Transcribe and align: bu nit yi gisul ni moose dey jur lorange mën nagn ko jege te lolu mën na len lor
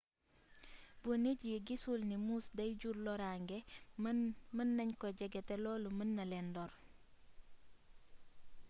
bu 1.03 1.11
nit 1.23 1.39
yi 1.49 1.55
gisul 1.67 2.01
ni 2.09 2.15
moose 2.25 2.49
dey 2.57 2.71
jur 2.81 2.97
lorange 3.05 3.57
mën 4.59 4.65
nagn 4.77 4.91
ko 5.01 5.07
jege 5.19 5.41
te 5.47 5.55
lolu 5.63 5.89
mën 5.97 6.09
na 6.17 6.23
len 6.31 6.47
lor 6.55 6.71